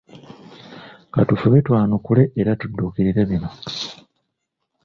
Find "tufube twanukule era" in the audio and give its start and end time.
1.27-2.51